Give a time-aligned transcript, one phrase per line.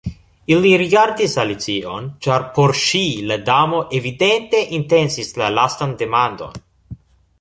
[0.53, 3.03] Ili rigardis Alicion, ĉar por ŝi
[3.33, 6.61] la Damo evidente intencis la lastan demandon.